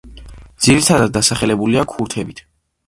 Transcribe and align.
ძირითადად 0.67 1.15
დასახლებულია 1.19 1.87
ქურთებით. 1.95 2.45